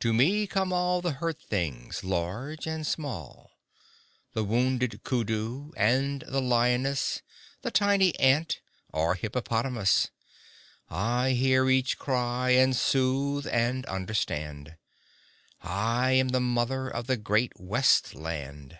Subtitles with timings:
[0.00, 3.52] To me come all the hurt things large and small.
[4.34, 7.22] The wounded Kudu, And the Lioness,
[7.62, 8.60] The tiny Ant,
[8.92, 10.10] Or Hippopotamus!
[10.90, 14.76] I hear each cry, and soothe and understand.
[15.62, 18.78] I am the Mother of the great West Land."